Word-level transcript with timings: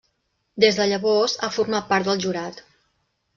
Des 0.63 0.79
de 0.79 0.87
llavors 0.91 1.35
ha 1.41 1.51
format 1.59 1.87
part 1.93 2.09
del 2.09 2.25
jurat. 2.25 2.59